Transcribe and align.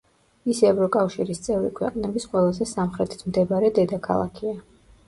ის 0.53 0.61
ევროკავშირის 0.69 1.43
წევრი 1.49 1.71
ქვეყნების 1.81 2.27
ყველაზე 2.33 2.71
სამხრეთით 2.73 3.23
მდებარე 3.31 3.75
დედაქალაქია. 3.79 4.61